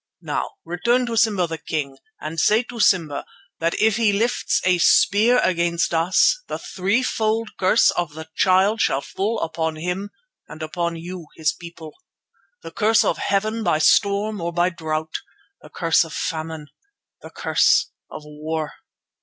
Now 0.23 0.53
return 0.65 1.05
to 1.05 1.15
Simba 1.15 1.45
the 1.45 1.59
King, 1.59 1.99
and 2.19 2.39
say 2.39 2.63
to 2.63 2.79
Simba 2.79 3.23
that 3.59 3.79
if 3.79 3.97
he 3.97 4.11
lifts 4.11 4.59
a 4.65 4.79
spear 4.79 5.37
against 5.43 5.93
us 5.93 6.41
the 6.47 6.57
threefold 6.57 7.51
curse 7.59 7.91
of 7.91 8.15
the 8.15 8.27
Child 8.35 8.81
shall 8.81 9.01
fall 9.01 9.39
upon 9.41 9.75
him 9.75 10.09
and 10.47 10.63
upon 10.63 10.95
you 10.95 11.27
his 11.35 11.53
people: 11.53 11.93
The 12.63 12.71
curse 12.71 13.05
of 13.05 13.19
Heaven 13.19 13.61
by 13.63 13.77
storm 13.77 14.41
or 14.41 14.51
by 14.51 14.71
drought. 14.71 15.13
The 15.61 15.69
curse 15.69 16.03
of 16.03 16.13
famine. 16.13 16.69
The 17.21 17.29
curse 17.29 17.91
of 18.09 18.23
war. 18.25 18.73